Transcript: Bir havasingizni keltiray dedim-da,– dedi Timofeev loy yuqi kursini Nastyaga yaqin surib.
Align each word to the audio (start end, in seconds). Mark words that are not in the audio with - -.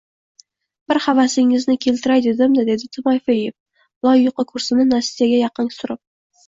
Bir 0.91 0.99
havasingizni 1.05 1.75
keltiray 1.87 2.25
dedim-da,– 2.29 2.65
dedi 2.71 2.91
Timofeev 2.99 3.55
loy 4.09 4.27
yuqi 4.27 4.51
kursini 4.55 4.89
Nastyaga 4.97 5.43
yaqin 5.47 5.75
surib. 5.81 6.07